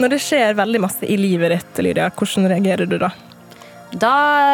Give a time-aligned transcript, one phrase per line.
[0.00, 3.10] Når det skjer veldig masse i livet ditt, Lydia, hvordan reagerer du da?
[3.90, 4.12] Da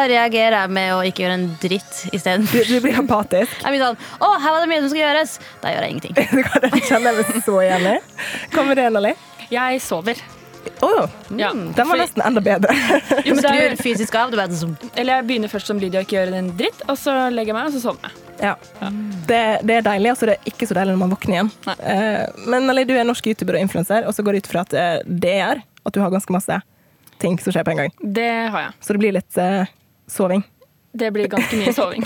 [0.09, 2.47] reagerer jeg med å ikke gjøre en dritt isteden.
[2.49, 3.53] Du, du blir apatisk.
[3.61, 5.35] Jeg blir sånn Å, her var det mye som skal gjøres.
[5.61, 6.17] Da gjør jeg ingenting.
[6.33, 7.95] Det kan jeg kjenne meg så igjen i.
[8.55, 9.13] Hva med det, Nali?
[9.53, 10.23] Jeg sover.
[10.83, 10.89] Å,
[11.37, 11.53] Ja.
[11.53, 12.73] den var nesten enda bedre.
[13.23, 14.33] Jo, men det skrur fysisk av.
[14.33, 16.97] Du vet, sånn eller jeg begynner først som Lydia og ikke gjør en dritt, og
[16.99, 18.26] så legger jeg meg, og så sovner jeg.
[18.41, 18.53] Ja.
[19.27, 21.51] Det, det er deilig, Altså, det er ikke så deilig når man våkner igjen.
[21.77, 24.63] Eh, men Nali, du er norsk YouTuber og influenser, og så går det ut fra
[24.67, 26.59] at eh, det gjør at du har ganske masse
[27.21, 27.97] ting som skjer på en gang.
[28.01, 28.77] Det har jeg.
[28.81, 29.65] Så det blir litt uh,
[30.11, 30.43] soving.
[30.97, 32.05] Det blir ganske mye soving.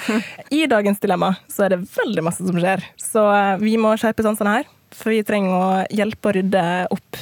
[0.58, 4.26] I dagens dilemma så er det veldig masse som skjer, så uh, vi må skjerpe
[4.26, 4.68] sansene her.
[4.94, 7.18] For vi trenger å hjelpe å rydde opp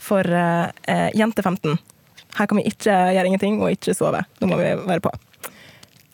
[0.00, 0.70] for uh,
[1.16, 1.74] jente 15.
[2.36, 4.22] Her kan vi ikke gjøre ingenting og ikke sove.
[4.38, 5.10] Nå må vi være på.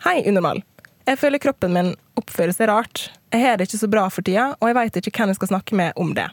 [0.06, 0.62] Hei, unormal.
[1.07, 3.05] Jeg føler kroppen min oppfører seg rart.
[3.31, 5.51] Jeg har det ikke så bra for tida, og jeg veit ikke hvem jeg skal
[5.53, 6.27] snakke med om det.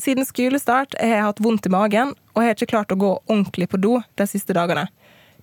[0.00, 3.14] Siden skolestart har jeg hatt vondt i magen, og jeg har ikke klart å gå
[3.22, 4.90] ordentlig på do de siste dagene.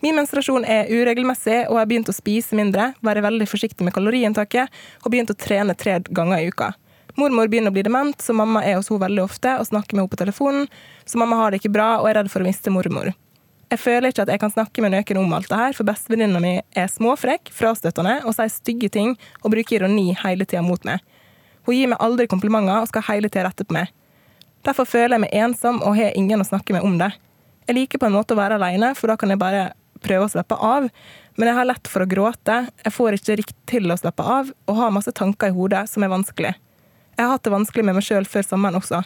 [0.06, 3.98] Min menstruasjon er uregelmessig, og jeg har begynt å spise mindre, være veldig forsiktig med
[3.98, 4.70] kaloriinntaket
[5.02, 6.76] og begynt å trene tre ganger i uka.
[7.18, 10.06] Mormor begynner å bli dement, så mamma er hos henne veldig ofte og snakker med
[10.06, 10.70] henne på telefonen,
[11.02, 13.10] så mamma har det ikke bra og er redd for å miste mormor.
[13.68, 16.40] Jeg føler ikke at jeg kan snakke med noen om alt det her, for bestevenninna
[16.40, 21.04] mi er småfrekk, frastøtende og sier stygge ting og bruker ironi hele tida mot meg.
[21.68, 23.92] Hun gir meg aldri komplimenter og skal hele tida rette på meg.
[24.64, 27.12] Derfor føler jeg meg ensom og har ingen å snakke med om det.
[27.68, 29.66] Jeg liker på en måte å være alene, for da kan jeg bare
[30.00, 30.88] prøve å slappe av,
[31.36, 34.54] men jeg har lett for å gråte, jeg får ikke riktig til å slappe av,
[34.70, 36.54] og har masse tanker i hodet som er vanskelig.
[37.18, 39.02] Jeg har hatt det vanskelig med meg sjøl før sommeren også.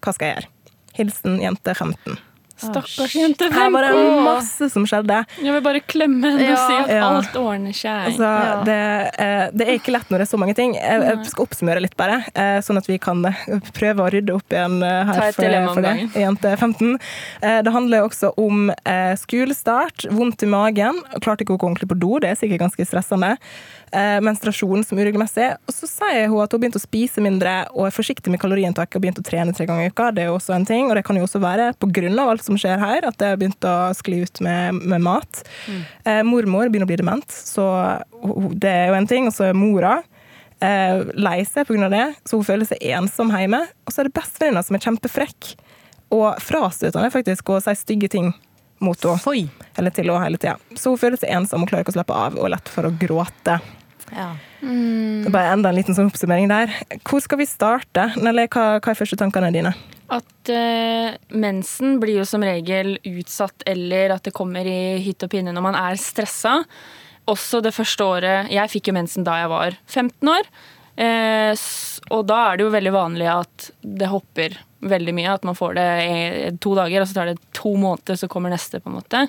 [0.00, 0.72] Hva skal jeg gjøre?
[0.98, 2.27] Hilsen jente 15.
[2.58, 3.48] Stakkars jente.
[3.54, 5.20] Her var det masse som skjedde.
[5.42, 7.08] Jeg vil bare klemme henne og si at Ja.
[7.08, 8.08] alt ordner seg.
[8.10, 8.62] Altså, Ja.
[8.64, 8.78] det,
[9.18, 10.74] eh, det er ikke lett når det er så mange ting.
[10.74, 13.32] Jeg, jeg skal oppsummere litt, bare, eh, sånn at vi kan eh,
[13.72, 15.94] prøve å rydde opp igjen her for, for det.
[16.14, 16.98] Jente 15.
[17.42, 18.70] Eh, Det handler også om
[19.18, 22.86] skolestart, vondt i magen, klarte ikke å gå ordentlig på do, det er sikkert ganske
[22.86, 23.36] stressende.
[23.88, 25.46] menstruasjonen Menstruasjon som uregelmessig.
[25.66, 28.96] Og så sier hun at hun begynte å spise mindre og er forsiktig med kaloriinntaket
[28.98, 30.10] og begynte å trene tre ganger i uka.
[30.14, 32.28] Det er jo også en ting, og det kan jo også være på grunn av
[32.34, 35.42] alt som skjer her, at det har begynt å skli ut med, med mat.
[36.04, 37.68] Eh, mormor begynner å bli dement, så
[38.56, 39.28] det er jo en ting.
[39.30, 39.98] Og så er mora
[40.64, 41.88] eh, lei seg pga.
[41.92, 43.64] det, så hun føler seg ensom hjemme.
[43.86, 45.54] Og så er det bestevenninna som er kjempefrekk
[46.14, 48.32] og frastøtende faktisk, og sier stygge ting
[48.84, 49.48] mot henne.
[49.76, 50.56] Eller til henne hele tida.
[50.76, 52.94] Så hun føler seg ensom og klarer ikke å slappe av og lett for å
[53.00, 53.58] gråte.
[54.14, 54.30] Ja.
[54.60, 56.72] Det er Bare enda en liten sånn oppsummering der.
[57.06, 58.08] Hvor skal vi starte?
[58.18, 59.74] Eller hva, hva er første tankene dine?
[60.08, 65.32] At uh, mensen blir jo som regel utsatt, eller at det kommer i hytt og
[65.34, 66.62] pinne når man er stressa.
[67.28, 70.48] Også det første året Jeg fikk jo mensen da jeg var 15 år.
[70.98, 71.54] Eh,
[72.10, 75.34] og da er det jo veldig vanlig at det hopper veldig mye.
[75.36, 78.50] At man får det i to dager, og så tar det to måneder, så kommer
[78.50, 78.80] neste.
[78.80, 79.26] på en måte.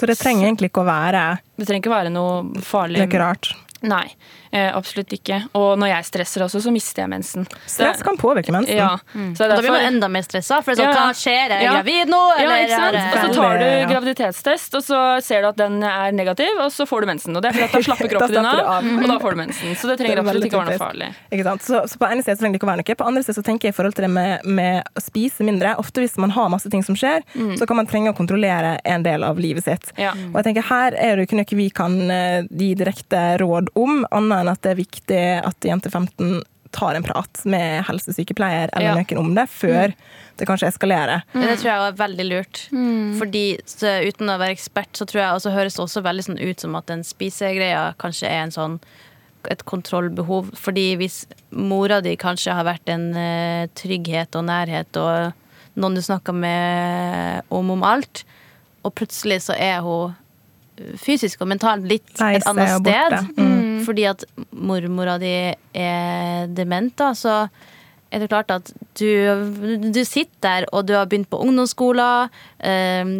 [0.00, 1.24] Så det trenger egentlig ikke å være
[1.56, 3.02] Det trenger ikke være noe farlig.
[3.04, 3.52] noe rart.
[3.82, 4.10] Nei,
[4.52, 5.38] eh, absolutt ikke.
[5.56, 7.46] Og når jeg stresser også, så mister jeg mensen.
[7.64, 8.76] Stress kan påvirke mensen.
[8.76, 9.54] Ja, så Derfor...
[9.56, 10.58] da blir man enda mer stressa.
[10.62, 11.06] For det er sånn, Ja.
[11.06, 11.44] hva skjer?
[11.46, 11.72] Er jeg Ja.
[11.78, 12.20] gravid nå?
[12.36, 12.94] Ja, ikke sant?
[12.94, 16.70] er Og så tar du graviditetstest, og så ser du at den er negativ, og
[16.72, 17.36] så får du mensen.
[17.36, 18.84] Og det er fordi at da slapper kroppen din av, av.
[18.84, 19.76] og da får du mensen.
[19.80, 21.08] Så det trenger det absolutt ikke være noe farlig.
[21.32, 21.62] Ikke sant?
[21.64, 22.98] Så, så på ene side så trenger det ikke å være noe.
[23.00, 25.72] På andre side så tenker jeg i forhold til det med, med å spise mindre.
[25.80, 27.24] Ofte hvis man har masse ting som skjer,
[27.56, 29.92] så kan man trenge å kontrollere en del av livet sitt.
[29.96, 30.12] Ja.
[30.12, 34.06] Og jeg tenker Her er det ikke noe vi kan eh, gi direkte råd om,
[34.10, 38.86] annet enn at det er viktig at jente 15 tar en prat med helsesykepleier eller
[38.86, 38.94] Ja.
[38.94, 39.92] noen om det, før
[40.38, 41.24] det kanskje eskalerer.
[41.34, 41.42] Mm.
[41.42, 42.60] Det tror jeg er veldig lurt.
[43.18, 46.40] Fordi så, Uten å være ekspert, så tror jeg også høres det også veldig sånn
[46.40, 48.80] ut som at den spisegreia kanskje er en sånn
[49.50, 50.52] et kontrollbehov.
[50.54, 55.32] Fordi hvis mora di kanskje har vært en uh, trygghet og nærhet og
[55.80, 58.24] noen du snakker med om om alt,
[58.84, 60.14] og plutselig så er hun
[60.96, 63.16] fysisk og mentalt litt Leise, et annet sted.
[63.36, 63.49] Mm.
[63.90, 64.22] Fordi at
[64.54, 65.34] mormora di
[65.74, 67.40] er dement, da, så
[68.10, 69.06] er det klart at du,
[69.90, 72.30] du sitter der, og du har begynt på ungdomsskolen.
[72.62, 73.10] Eh,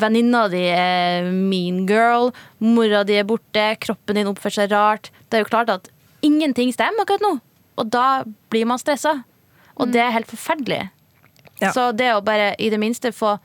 [0.00, 2.28] Venninna di er mean girl.
[2.60, 3.70] Mora di er borte.
[3.80, 5.10] Kroppen din oppfører seg rart.
[5.28, 5.88] Det er jo klart at
[6.24, 7.34] ingenting stemmer akkurat nå.
[7.80, 9.18] Og da blir man stressa.
[9.76, 10.86] Og det er helt forferdelig.
[11.60, 11.72] Ja.
[11.72, 13.38] Så det å bare i det minste få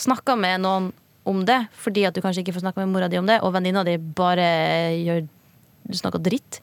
[0.00, 0.92] snakka med noen
[1.26, 3.50] om det, fordi at du kanskje ikke får snakka med mora di om det, og
[3.56, 4.46] venninna di bare
[4.94, 5.24] gjør
[5.88, 6.60] du snakker dritt.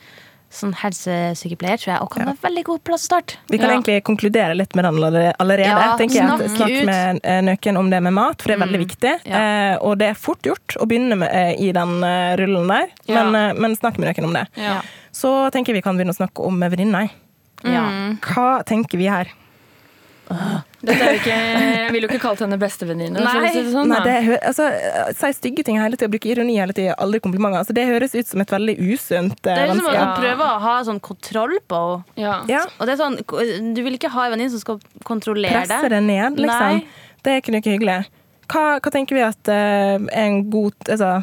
[0.54, 3.38] Sånn helsesykepleier tror jeg også kan være en veldig god plass å starte.
[3.50, 3.74] Vi kan Ja.
[3.74, 5.00] egentlig konkludere litt med den
[5.40, 5.66] allerede.
[5.66, 6.50] Ja, tenker jeg.
[6.52, 6.86] snakk ut.
[6.86, 8.86] med nøken om det med mat, for det er veldig Mm.
[8.88, 9.14] viktig.
[9.26, 9.74] Ja.
[9.74, 12.88] Eh, og det er fort gjort å begynne med, eh, i den uh, rullen der,
[13.08, 13.24] Ja.
[13.24, 14.48] men, uh, men snakk med nøken om det.
[14.56, 14.82] Ja.
[15.12, 17.10] Så tenker jeg vi kan begynne å snakke om venninner.
[17.64, 17.90] Ja.
[17.90, 18.20] Mm.
[18.20, 19.26] Hva tenker vi her?
[20.28, 23.22] Dette er jo ikke, jeg ville jo ikke kalt henne bestevenninne.
[23.24, 23.50] Nei.
[23.54, 26.74] si det sånn, Nei, det altså, eh, Si stygge ting hele tida, bruke ironi hele
[26.76, 27.62] tida, aldri komplimenter.
[27.62, 29.94] Altså, det høres ut som et veldig usunt Det eh, er som å.
[29.94, 30.08] Ja.
[30.18, 32.18] prøve å ha sånn kontroll på henne.
[32.20, 32.40] Ja.
[32.52, 32.64] Ja.
[32.80, 33.20] Og det er sånn,
[33.76, 35.92] Du vil ikke ha en venninne som skal kontrollere Presse deg.
[35.96, 36.82] det ned, liksom.
[36.82, 37.14] Nei.
[37.24, 38.02] Det er ikke noe hyggelig.
[38.54, 41.14] Hva, hva tenker vi at eh, er en god, altså,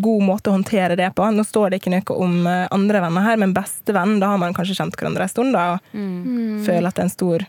[0.00, 1.26] god måte å håndtere det på?
[1.36, 4.56] Nå står det ikke noe om eh, andre venner her, men bestevenn, da har man
[4.56, 6.64] kanskje kjent hverandre en stund da, og Mm.
[6.64, 7.44] føler at det er en stor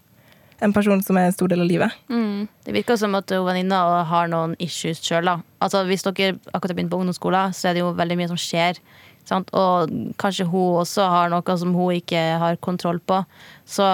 [0.63, 1.97] en person som er en stor del av livet.
[2.09, 2.47] Mm.
[2.65, 5.29] Det virker som at venninna har noen issues sjøl.
[5.61, 8.41] Altså, hvis dere akkurat har begynt på ungdomsskolen, så er det jo veldig mye som
[8.41, 8.81] skjer.
[9.27, 9.51] Sant?
[9.57, 13.21] Og kanskje hun også har noe som hun ikke har kontroll på.
[13.67, 13.85] Så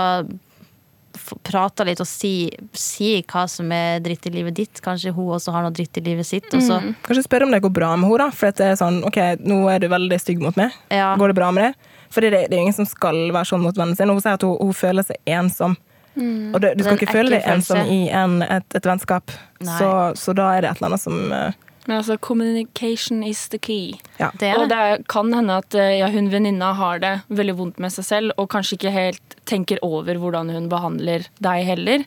[1.46, 4.82] prate litt og si, si hva som er dritt i livet ditt.
[4.84, 6.50] Kanskje hun også har noe dritt i livet sitt.
[6.54, 6.64] Mm.
[6.66, 9.64] så, Kanskje spørre om det går bra med henne, for det er sånn OK, nå
[9.72, 10.76] er du veldig stygg mot meg.
[10.94, 11.14] ja.
[11.20, 11.90] Går det bra med det?
[12.14, 14.12] For det, det er jo ingen som skal være sånn mot vennen sin.
[14.12, 15.78] Hun sier at hun, hun føler seg ensom.
[16.16, 19.34] Og det, du skal ikke føle deg ensom i en, et, et vennskap.
[19.64, 19.90] Så,
[20.20, 21.70] så da er det et eller annet som uh...
[21.86, 23.98] Men altså, communication is the key.
[24.16, 24.30] Ja.
[24.40, 24.78] Det er Og det.
[24.78, 28.36] det kan hende at eh, ja, hun venninna har det veldig vondt med seg selv,
[28.40, 32.06] og kanskje ikke helt tenker over hvordan hun behandler deg heller.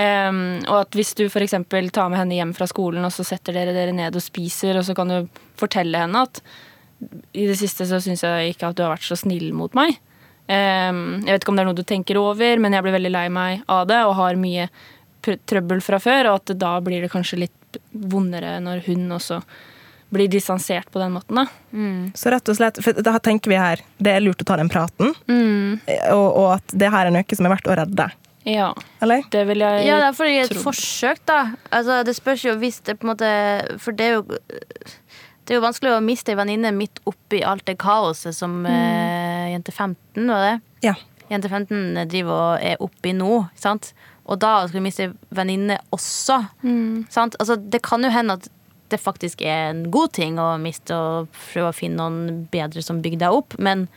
[0.00, 1.52] Um, og at hvis du f.eks.
[1.92, 4.86] tar med henne hjem fra skolen, og så setter dere dere ned og spiser, og
[4.88, 6.40] så kan du fortelle henne at
[7.36, 9.98] i det siste så syns jeg ikke at du har vært så snill mot meg.
[10.50, 13.12] Em, jeg vet ikke om det er noe du tenker over, men jeg blir veldig
[13.14, 14.64] lei meg av det og har mye
[15.22, 19.38] pr- trøbbel fra før, og at da blir det kanskje litt vondere når hun også
[20.10, 21.38] blir distansert på den måten.
[21.38, 21.44] da.
[22.18, 24.68] Så rett og slett, for da tenker vi her, det er lurt å ta den
[24.72, 25.78] praten, Mm.
[26.10, 28.08] og, og at det her er noe som er verdt å redde.
[28.48, 28.72] Ja,
[29.04, 29.22] Eller?
[29.30, 30.62] det vil jeg Ja, det er fordi et tro.
[30.64, 31.52] forsøk, da.
[31.70, 34.24] Altså, det spørs jo hvis det på en måte For det er jo
[35.50, 39.48] det er jo vanskelig å miste ei venninne midt oppi alt det kaoset som eh,
[39.50, 40.52] jente 15, var det?
[40.86, 40.92] Ja.
[41.26, 43.88] Jente 15 driver og er oppi nå, sant?
[44.30, 46.36] Og da skal du miste ei venninne også.
[47.10, 47.34] Sant?
[47.42, 48.46] Altså, det kan jo hende at
[48.94, 53.02] det faktisk er en god ting å miste og prøve å finne noen bedre som
[53.02, 53.88] bygger deg opp, men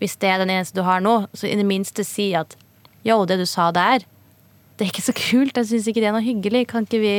[0.00, 2.56] hvis det er den eneste du har nå, så i det minste si at
[3.04, 4.08] yo, det du sa der,
[4.80, 5.60] det er ikke så kult.
[5.60, 6.64] Jeg syns ikke det er noe hyggelig.
[6.72, 7.14] Kan ikke vi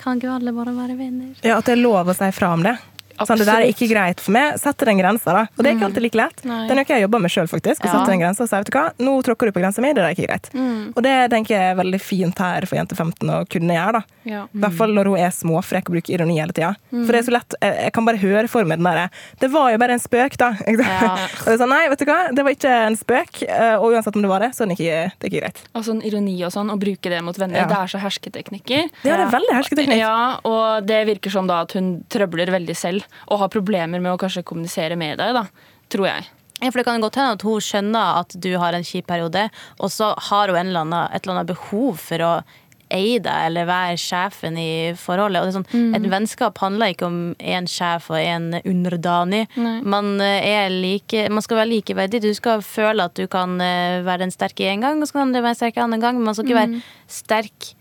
[0.00, 1.36] kan ikke alle bare være venner?
[1.44, 2.78] Ja, At det er lov å si fra om det.
[3.18, 4.56] Sånn, det der er ikke greit for meg.
[4.58, 5.42] Sette den grensa, da.
[5.56, 6.44] Og det er ikke alltid like lett.
[6.44, 6.66] Nei.
[6.68, 7.80] Den har ikke jeg jobba med sjøl, faktisk.
[7.82, 7.92] Å Ja.
[7.98, 10.02] sette den grensa og si vet du hva, nå tråkker du på grensa mi, det
[10.04, 10.50] er ikke greit.
[10.96, 13.92] Og det tenker jeg er veldig fint her for jente 15 å kunne gjøre.
[13.92, 14.02] da.
[14.24, 14.42] Ja.
[14.54, 16.74] I hvert fall når hun er småfrekk og bruker ironi hele tida.
[16.90, 19.50] For det er så lett, jeg, jeg kan bare høre for meg den derre Det
[19.52, 20.52] var jo bare en spøk, da.
[20.66, 21.12] Ja.
[21.14, 23.42] og det er sånn, nei, vet du hva, det var ikke en spøk.
[23.48, 25.60] eh, Og uansett om det var det, så er det ikke, det er ikke greit.
[25.74, 27.66] Og sånn ironi og sånn, å bruke det mot venner, Ja.
[27.68, 28.90] det er så hersketeknikker.
[29.02, 29.98] Det er veldig hersketeknikk.
[30.00, 34.14] Ja, og det virker som da at hun trøbler veldig selv, og har problemer med
[34.14, 35.46] å kanskje kommunisere med deg, da.
[35.92, 36.26] Tror jeg.
[36.62, 39.48] Ja, for Det kan godt hende at hun skjønner at du har en kjip periode,
[39.80, 42.34] og så har hun en eller annen, et eller annet behov for å
[42.94, 45.54] eie deg eller være sjefen i forholdet.
[45.56, 45.66] Sånn,
[45.96, 49.48] Et vennskap handler ikke om én sjef og én underdanig.
[49.82, 52.22] Man, eh, er like, man skal være likeverdig.
[52.22, 55.32] Du skal føle at du kan eh, være den sterke en gang, og så kan
[55.32, 56.16] du være sterk en annen gang.
[56.16, 57.74] Men man skal ikke være sterk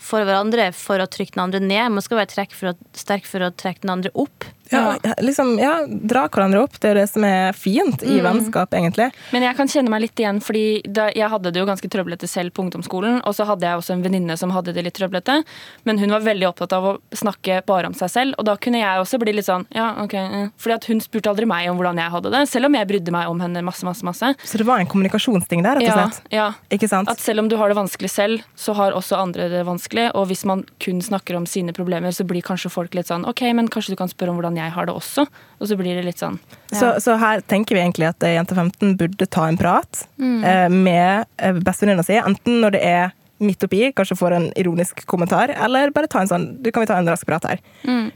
[0.00, 1.92] for hverandre for å trykke den andre ned.
[1.92, 4.44] Man skal være for å, sterk for å trekke den andre opp.
[4.72, 6.78] Ja, liksom, ja, dra hverandre opp.
[6.80, 9.10] Det er det som er fint i vennskap, egentlig.
[9.34, 12.28] Men jeg kan kjenne meg litt igjen, fordi da, jeg hadde det jo ganske trøblete
[12.30, 13.20] selv på ungdomsskolen.
[13.26, 15.40] Og så hadde jeg også en venninne som hadde det litt trøblete.
[15.88, 18.34] Men hun var veldig opptatt av å snakke bare om seg selv.
[18.38, 20.14] Og da kunne jeg også bli litt sånn ja, ok.
[20.14, 20.46] eh.
[20.60, 22.44] Fordi at hun spurte aldri meg om hvordan jeg hadde det.
[22.52, 24.32] Selv om jeg brydde meg om henne masse, masse, masse.
[24.44, 26.30] Så det var en kommunikasjonsting der, rett og Ja, slett.
[26.34, 26.48] ja.
[26.70, 27.08] Ikke sant?
[27.10, 30.10] At selv om du har det vanskelig selv, så har også andre det vanskelig.
[30.14, 33.42] Og hvis man kun snakker om sine problemer, så blir kanskje folk litt sånn OK,
[33.56, 35.24] men kanskje du kan spørre om hvordan jeg har det også?
[35.60, 36.36] Og så blir det litt sånn
[36.72, 41.24] Så, så her tenker vi egentlig at jente 15 burde ta en prat eh, med
[41.38, 45.90] eh, bestevenninna si, enten når det er midt oppi, kanskje får en ironisk kommentar, eller
[45.96, 47.62] bare ta en sånn Du kan vi ta en rask prat her.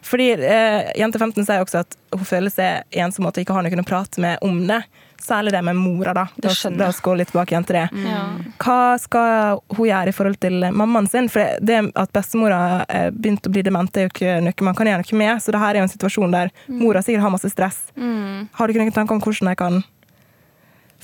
[0.05, 3.57] Fordi eh, jente 15 sier også at hun føler seg ensom og at hun ikke
[3.57, 4.83] har noen å prate med om det.
[5.25, 6.27] Særlig det med mora, da.
[6.37, 7.85] Det La, skjønner la oss gå litt tilbake igjen til det.
[8.05, 8.25] ja.
[8.61, 11.31] Hva skal hun gjøre i forhold til mammaen sin?
[11.33, 14.91] For det at bestemora eh, begynte å bli dement, er jo ikke noe man kan
[14.91, 15.41] gjøre noe med.
[15.41, 17.81] Så det her er jo en situasjon der mora sikkert har masse stress.
[17.97, 19.81] Har du ikke noen tanker om hvordan de kan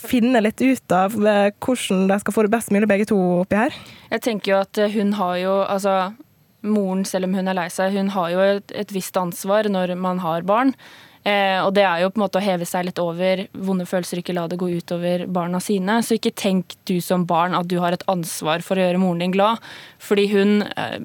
[0.00, 3.61] finne litt ut av eh, hvordan de skal få det best mulig begge to oppi
[3.61, 3.76] her?
[4.11, 6.12] Jeg tenker jo at eh, hun har jo Altså
[6.61, 9.95] moren, selv om hun er lei seg, hun har jo et, et visst ansvar når
[9.97, 10.75] man har barn.
[11.21, 14.23] Eh, og det er jo på en måte å heve seg litt over vonde følelser,
[14.23, 15.99] ikke la det gå utover barna sine.
[16.04, 19.25] Så ikke tenk du som barn at du har et ansvar for å gjøre moren
[19.25, 19.61] din glad.
[20.00, 20.99] Fordi hun, eh,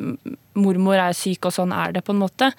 [0.55, 2.51] mormor er syk, og sånn er det på en måte.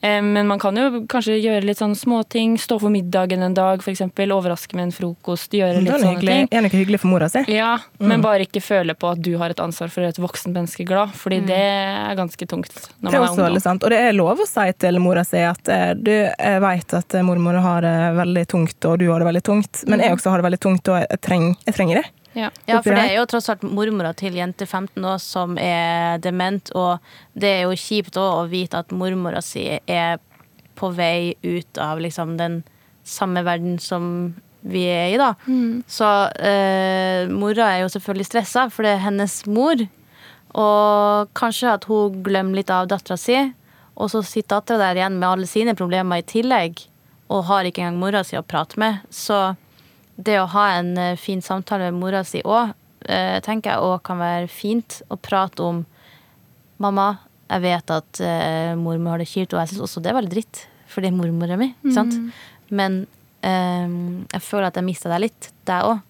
[0.00, 2.52] Eh, men man kan jo kanskje gjøre litt sånn småting.
[2.60, 4.02] Stå for middagen en dag, f.eks.
[4.28, 5.50] Overraske med en frokost.
[5.58, 6.34] Gjøre litt sånne hyggelig.
[6.36, 6.48] ting.
[6.52, 7.42] Er noe hyggelig for mora si.
[7.50, 8.06] Ja, Mm.
[8.12, 10.54] men bare ikke føle på at du har et ansvar for å gjøre et voksent
[10.54, 11.10] menneske glad.
[11.18, 12.70] Fordi det er ganske tungt
[13.02, 13.82] når Det er man er også veldig sant.
[13.84, 17.14] Og det er lov å si til mora si at eh, du, jeg vet at
[17.14, 20.30] eh, mormor har det veldig tungt, og du har det veldig tungt, men jeg også
[20.30, 22.06] har det veldig tungt, og jeg, treng, jeg trenger det.
[22.36, 22.50] Ja.
[22.68, 26.70] Ja, for det er jo tross alt mormora til jente 15 år som er dement,
[26.76, 26.98] og
[27.34, 30.18] det er jo kjipt òg å vite at mormora si er
[30.78, 32.60] på vei ut av liksom den
[33.08, 34.34] samme verden som
[34.68, 35.32] vi er i, da.
[35.88, 36.06] Så
[36.44, 39.80] eh, mora er jo selvfølgelig stressa, for det er hennes mor.
[40.58, 43.38] Og kanskje at hun glemmer litt av dattera si,
[43.98, 46.84] og så sitter dattera der igjen med alle sine problemer i tillegg,
[47.28, 49.02] og har ikke engang mora si å prate med.
[49.10, 49.54] Så
[50.18, 52.74] det å ha en eh, fin samtale med mora si òg,
[53.08, 54.98] tenker jeg òg kan være fint.
[55.08, 55.78] Å prate om
[56.82, 57.06] Mamma,
[57.48, 60.32] jeg vet at eh, mormor har det kjipt, og jeg syns også det er veldig
[60.34, 61.70] dritt, for det er mormora mi.
[61.94, 62.18] Sant?
[62.68, 63.00] Men
[63.42, 66.04] um, jeg føler at jeg mista deg litt, deg òg.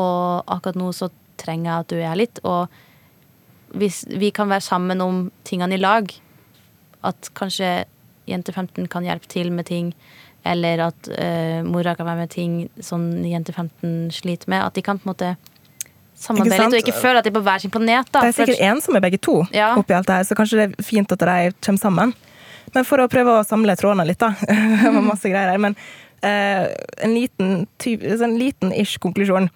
[0.00, 2.42] Og akkurat nå så trenger jeg at du er her litt.
[2.46, 6.10] Og hvis vi kan være sammen om tingene i lag,
[7.06, 7.84] at kanskje
[8.28, 9.94] jente 15 kan hjelpe til med ting,
[10.44, 14.84] eller at uh, mora kan være med ting som jente 15 sliter med, at de
[14.84, 15.34] kan på en måte
[16.20, 18.10] samarbeide litt, og ikke føle at de er på hver sin planet.
[18.12, 19.74] Da, Det er sikkert ensomme begge to, Ja.
[19.76, 22.14] oppi alt det her, så kanskje det er fint at de kommer sammen.
[22.74, 24.34] Men for å prøve å samle trådene litt, da.
[24.84, 25.58] Det var masse greier her.
[25.58, 25.74] Men
[26.22, 26.68] uh,
[27.02, 29.50] en liten, typ, en liten ish konklusjon.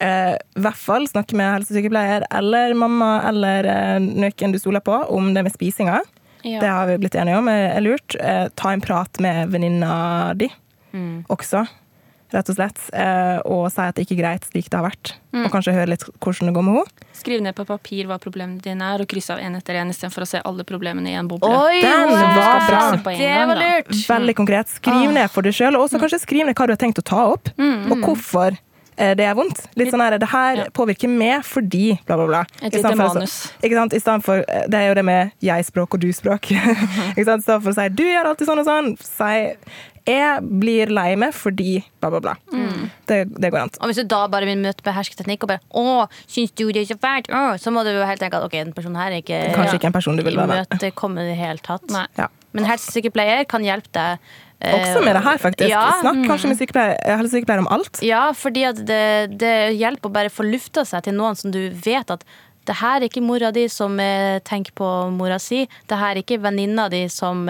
[0.00, 4.94] Eh, I hvert fall snakke med helsesykepleier eller mamma eller uh, noen du stoler på
[5.12, 5.98] om det med spisinga.
[6.44, 6.60] Ja.
[6.60, 8.16] Det har vi blitt enige om er er lurt.
[8.20, 10.50] Eh, ta en prat med venninna di
[10.92, 11.24] Mm.
[11.30, 11.68] også,
[12.32, 12.78] rett og slett.
[12.92, 15.12] Eh, og si at det ikke er greit slik det har vært.
[15.32, 15.44] Mm.
[15.46, 17.06] Og kanskje høre litt hvordan det går med henne.
[17.14, 20.22] Skriv ned på papir hva problemene dine er, og kryss av en etter én istedenfor
[20.22, 21.46] å se alle problemene i en boble.
[21.46, 22.34] Oi, Den var
[22.66, 22.96] bra.
[23.04, 23.92] På Det var lurt.
[24.08, 24.66] Veldig konkret.
[24.80, 25.12] Skriv Ah.
[25.12, 27.26] ned for deg sjøl, og også kanskje skriv ned hva du har tenkt å ta
[27.32, 28.58] opp, og hvorfor eh,
[29.16, 29.62] det er vondt.
[29.80, 30.64] Litt sånn her, Det her Ja.
[30.76, 32.40] påvirker meg fordi bla, bla, bla.
[32.62, 33.00] Et I lite manus.
[33.00, 33.36] å- manus.
[33.64, 33.94] Ikke sant?
[33.96, 36.50] I stedet for, eh, det er jo det med jeg-språk og du-språk.
[37.16, 37.40] Ikke sant?
[37.40, 39.56] I stedet for å si 'du gjør alltid sånn og sånn', si
[40.06, 42.36] 'jeg blir lei meg fordi bla, bla, bla'.
[43.06, 43.70] Det, det går an.
[43.80, 46.82] Og hvis du da bare vil møte med hersketeknikk og bare 'Å, syns du det
[46.90, 49.12] er så fælt?' Å, så må du jo helt tenke at ok, den personen her
[49.12, 50.66] er ikke Kanskje ikke en person du vil være med.
[50.70, 52.08] imøtekommende i det hele tatt.
[52.18, 52.26] Ja.
[52.52, 54.18] Men helsesykepleier kan hjelpe deg.
[54.60, 55.70] Eh, Også med det her, faktisk.
[55.70, 58.00] Ja, Snakk kanskje med sykepleier, eh, helsesykepleier om alt.
[58.04, 62.10] ja, fordi det, det hjelper å bare få lufta seg til noen som du vet
[62.10, 62.24] at
[62.68, 64.86] det her er ikke mora di som eh, tenker på
[65.16, 65.62] mora si.
[65.88, 67.48] Det her er ikke venninna di som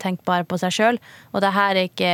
[0.00, 0.98] tenker bare på seg sjøl.
[1.34, 2.12] Og det her er ikke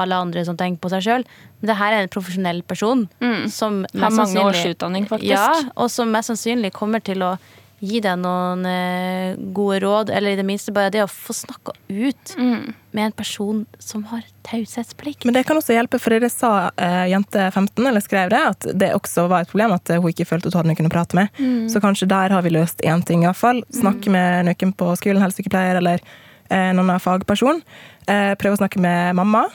[0.00, 1.26] alle andre som tenker på seg sjøl.
[1.60, 3.04] Men det her er en profesjonell person
[3.52, 5.30] som Har mange års utdanning, faktisk.
[5.36, 7.36] Ja, og som mest sannsynlig kommer til å
[7.82, 11.74] gi deg noen eh, gode råd, eller i det minste bare det å få snakka
[11.88, 12.34] ut
[12.92, 15.26] med en person som har taushetsplikt.
[15.26, 18.68] Men det kan også hjelpe, for det sa eh, jente 15, eller skrev det, at
[18.78, 20.94] det også var et problem at eh, hun ikke følte at hun hadde noen å
[20.94, 21.42] prate med.
[21.72, 23.64] Så kanskje der har vi løst én ting, iallfall.
[23.74, 26.02] Snakke med noen på skolen, helsesykepleier eller
[26.52, 27.62] eh, noen av fagperson.
[28.06, 29.48] Eh, prøve å snakke med mamma.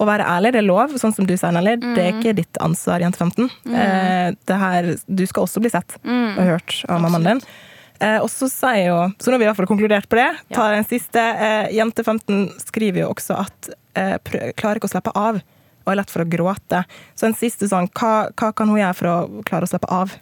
[0.00, 1.74] Og være ærlig, det er lov, sånn som du sa, Nelly.
[1.94, 3.50] Det er ikke ditt ansvar, jente 15.
[3.68, 5.98] Eh, det her, du skal også bli sett
[6.40, 7.42] og hørt av mammaen din.
[8.00, 10.30] Eh, og så sier jo, så nå har vi i hvert fall konkludert på det.
[10.56, 11.20] tar en siste.
[11.20, 15.42] Eh, jente 15 skriver jo også at eh, prø klarer ikke å slappe av,
[15.84, 16.80] og er lett for å gråte.
[17.14, 20.16] Så en siste sånn, hva, hva kan hun gjøre for å klare å slappe av?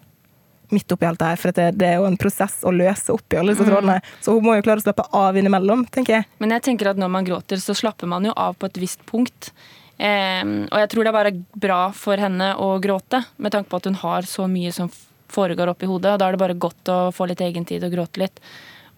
[0.69, 3.33] Midt oppi alt det her, for det, det er jo en prosess å løse opp
[3.33, 3.99] i alle disse trådene.
[4.21, 6.29] Så hun må jo klare å slappe av innimellom, tenker jeg.
[6.43, 9.01] Men jeg tenker at når man gråter, så slapper man jo av på et visst
[9.09, 9.51] punkt.
[9.97, 11.35] Eh, og jeg tror det er bare
[11.67, 14.91] bra for henne å gråte, med tanke på at hun har så mye som
[15.29, 16.13] foregår oppi hodet.
[16.13, 18.39] Og da er det bare godt å få litt egen tid og gråte litt.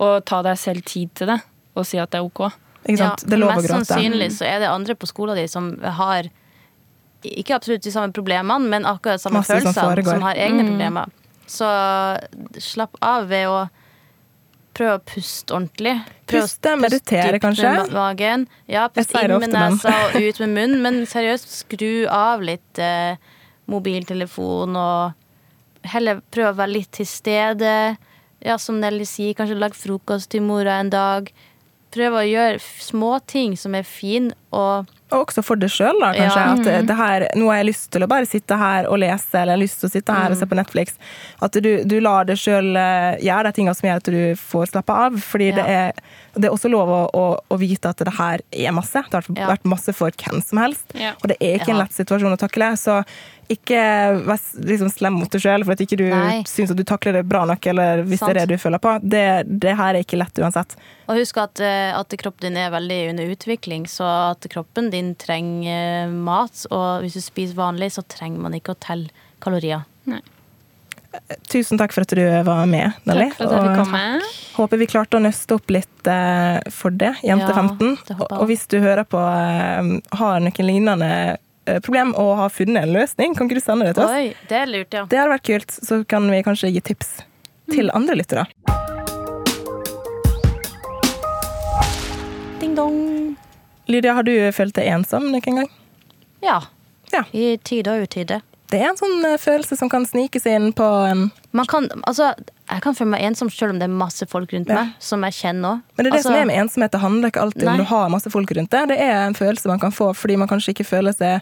[0.02, 1.40] Og ta deg selv tid til det,
[1.78, 2.46] og si at det er ok.
[2.82, 3.26] Ikke sant?
[3.28, 6.30] det er lov å mest sannsynlig så er det andre på skolen din som har
[7.22, 11.12] ikke absolutt de samme problemene, men akkurat samme Masse som som har egne problemer.
[11.50, 11.68] Så
[12.62, 13.62] slapp av ved å
[14.78, 15.98] prøve å puste ordentlig.
[16.30, 17.74] Prøv Puste, meditere, kanskje?
[17.92, 18.48] Magen.
[18.72, 22.82] Ja, puste pust inn med nesa og ut med munnen, men seriøst, skru av litt
[22.82, 23.20] eh,
[23.72, 27.76] mobiltelefon og heller prøve å være litt til stede.
[28.42, 31.30] Ja, som Nelly sier, kanskje lag frokost til mora en dag.
[31.92, 36.42] Prøve å gjøre småting som er fin, og Og også for deg sjøl, da, kanskje.
[36.44, 36.54] Ja.
[36.56, 39.34] At eh, det her, nå har jeg lyst til å bare sitte her og lese,
[39.36, 40.96] eller jeg har lyst til å sitte her og se på Netflix.
[41.44, 44.96] At du, du lar deg sjøl gjøre de tinga som gjør at du får slappe
[45.08, 45.20] av.
[45.22, 45.92] Fordi det, er,
[46.38, 49.04] det er også lov å, å, å vite at det her er masse.
[49.12, 49.48] Det har Ja.
[49.52, 50.92] vært masse for hvem som helst.
[50.96, 51.14] Ja.
[51.22, 52.72] Og det er ikke en lett situasjon å takle.
[52.80, 53.02] Så
[53.52, 53.80] ikke
[54.24, 56.38] vær liksom slem mot deg sjøl for at ikke du Nei.
[56.48, 58.32] syns at du takler det bra nok, eller hvis Sant.
[58.32, 58.94] det er det du føler på.
[59.04, 59.24] Det,
[59.60, 60.78] det her er ikke lett uansett.
[61.12, 65.01] Og husk at, eh, at kroppen din er veldig under utvikling, så at kroppen din
[65.20, 66.66] trenger eh, mat.
[66.72, 69.88] Og hvis du spiser vanlig, så trenger man ikke å telle kalorier.
[71.52, 73.28] Tusen takk for at du var med, Nelly.
[73.34, 73.80] Takk for at jeg fikk med.
[73.84, 74.30] komme.
[74.56, 77.98] håper vi klarte å nøste opp litt eh, for det, Jente Ja, 15.
[78.08, 79.92] det Og, hvis du hører på eh,
[80.22, 83.98] har noen lignende eh, problem og har funnet en løsning, kan ikke du sende det
[84.00, 84.16] til oss?
[84.16, 85.04] Oi, det er lurt, ja.
[85.04, 87.12] Det hadde vært kult, så kan vi kanskje gi tips
[87.76, 88.48] til andre lyttere.
[92.64, 93.36] Ding dong.
[93.88, 95.70] Lydia, har du følt deg ensom noen gang?
[96.44, 96.62] Ja.
[97.12, 97.24] Ja.
[97.36, 98.42] I tide og utide.
[98.72, 101.90] Det er en sånn eh, følelse som kan snike seg inn på en Man kan,
[102.08, 102.30] altså,
[102.72, 104.86] jeg kan føle meg ensom selv om det er masse folk rundt Ja.
[104.86, 105.98] meg, som jeg kjenner også.
[105.98, 106.92] Men det er det som er med ensomhet.
[106.94, 107.74] Det handler ikke alltid Nei.
[107.74, 108.88] om du har masse folk rundt deg.
[108.94, 111.42] Det er en følelse man kan få fordi man kanskje ikke føler seg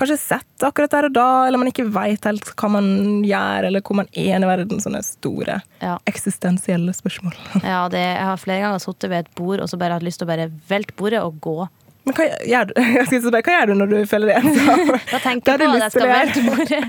[0.00, 2.86] kanskje sett akkurat der og da, eller man ikke veit helt hva man
[3.26, 4.80] gjør, eller hvor man er i verden.
[4.80, 5.98] Sånne store Ja.
[6.08, 7.34] eksistensielle spørsmål.
[7.60, 10.22] Ja, det, jeg har flere ganger sittet ved et bord og så bare hatt lyst
[10.22, 11.68] til å bare velte bordet og gå.
[12.06, 12.70] Men hva gjør
[13.10, 14.40] spørre, hva gjør du når du føler det?
[15.14, 16.82] Da tenker jeg på at jeg skal velte bordet.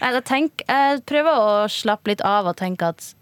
[0.00, 3.12] Jeg prøver å slappe litt av og tenke at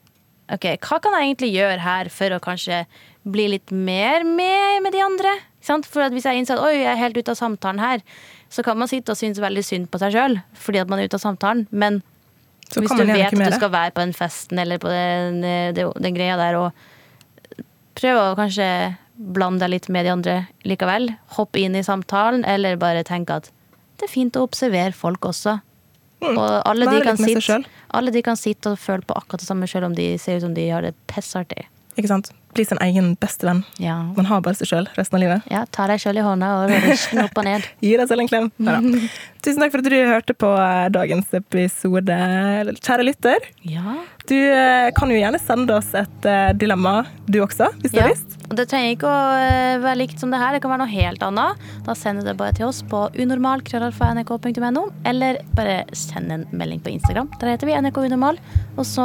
[0.54, 2.82] OK, hva kan jeg egentlig gjøre her for å kanskje
[3.28, 5.34] bli litt mer med med de andre?
[5.64, 5.88] Sant?
[5.90, 8.04] For hvis jeg innser at oi, jeg er helt ute av samtalen her,
[8.48, 11.10] så kan man sitte og synes veldig synd på seg sjøl fordi at man er
[11.10, 11.66] ute av samtalen.
[11.68, 12.00] Men
[12.72, 15.42] Så hvis du vet at du skal være på den festen eller på den,
[15.76, 17.66] den, den greia der, og
[17.98, 18.70] prøve å kanskje
[19.18, 20.34] blande deg litt med de andre
[20.68, 21.10] likevel.
[21.36, 23.50] Hoppe inn i samtalen, eller bare tenke at
[23.98, 25.58] det er fint å observere folk også.
[26.22, 27.60] Og alle de, kan sitte,
[27.94, 30.46] alle de kan sitte og føle på akkurat det samme, selv om de ser ut
[30.48, 31.66] som de har det pissartig.
[31.98, 32.30] Ikke sant?
[32.54, 33.64] Bli sin egen bestevenn.
[33.82, 33.96] Ja.
[34.16, 35.46] Man har bare seg sjøl resten av livet.
[35.50, 37.66] ja, ta deg sjøl i hånda og rist opp og ned.
[37.82, 38.46] Gi deg selv en klem.
[38.58, 39.02] Neida.
[39.44, 42.18] Tusen takk for at du hørte på eh, dagens episode,
[42.78, 43.48] kjære lytter.
[43.66, 43.98] Ja.
[44.28, 48.02] Du eh, kan jo gjerne sende oss et eh, dilemma, du også, hvis du Ja.
[48.04, 48.34] har lyst.
[48.48, 51.22] Det trenger ikke å eh, være likt som det her, det kan være noe helt
[51.24, 51.56] annet.
[51.86, 56.92] Da sender du det bare til oss på unormal.nrk.no, eller bare send en melding på
[56.92, 57.28] Instagram.
[57.40, 58.38] Der heter vi NRK Unormal.
[58.76, 59.04] Og så,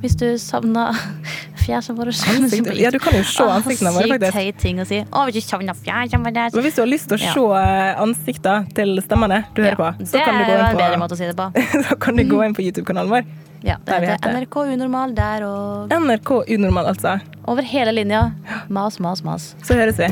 [0.00, 0.26] hvis du
[1.62, 4.32] fjeset vårt Ansikt- ja, du kan jo se ansiktene våre, faktisk.
[4.32, 5.02] Sykt høy ting å si.
[5.12, 7.32] Å, hvis du Men hvis du har lyst til å Ja.
[7.36, 11.04] se ansikter til stemmene du hører på, så kan du gå en inn bedre på,
[11.04, 11.52] måte å si det på.
[11.88, 13.51] så kan du gå inn på YouTube-kanalen vår.
[13.62, 14.32] Ja, det heter.
[14.34, 17.18] NRK Unormal der og NRK Unormal, altså.
[17.46, 18.32] over hele linja.
[18.68, 19.54] Mas, mas, mas.
[19.62, 20.08] Så høres vi.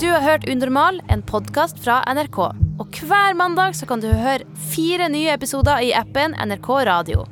[0.00, 2.38] Du har hørt Unormal, en podkast fra NRK.
[2.78, 7.24] Og hver mandag så kan du høre fire nye episoder i appen NRK Radio.